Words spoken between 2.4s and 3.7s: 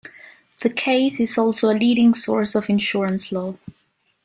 of insurance law.